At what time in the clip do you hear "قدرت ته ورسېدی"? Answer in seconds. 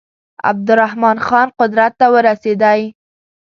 1.59-2.81